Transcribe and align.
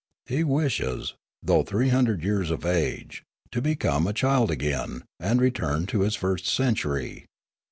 He 0.25 0.43
wishes, 0.43 1.13
though 1.43 1.61
three 1.61 1.89
hundred 1.89 2.23
years 2.23 2.49
of 2.49 2.65
age, 2.65 3.23
to 3.51 3.61
become 3.61 4.07
a 4.07 4.13
child 4.13 4.49
again 4.49 5.03
and 5.19 5.39
return 5.39 5.85
to 5.85 5.99
his 6.01 6.15
first 6.15 6.47
century. 6.47 7.27